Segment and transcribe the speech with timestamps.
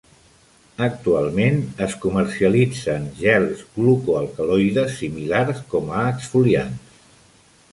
[0.85, 7.01] Actualment es comercialitzen gels glucoalcaloides similars com a exfoliants.